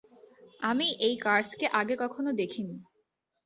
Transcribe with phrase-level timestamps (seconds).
[0.61, 2.75] আমি এই কার্সকে আগে কখনো দেখিনি।